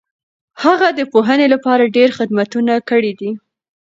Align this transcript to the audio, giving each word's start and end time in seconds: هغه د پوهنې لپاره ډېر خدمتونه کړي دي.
هغه 0.63 0.87
د 0.99 0.99
پوهنې 1.11 1.47
لپاره 1.53 1.91
ډېر 1.97 2.09
خدمتونه 2.17 2.73
کړي 2.89 3.13
دي. 3.19 3.31